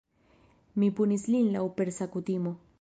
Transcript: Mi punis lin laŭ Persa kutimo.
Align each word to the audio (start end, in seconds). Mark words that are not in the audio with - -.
Mi 0.83 0.89
punis 1.01 1.27
lin 1.35 1.53
laŭ 1.57 1.63
Persa 1.81 2.11
kutimo. 2.17 2.59